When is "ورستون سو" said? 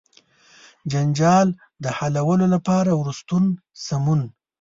2.99-3.99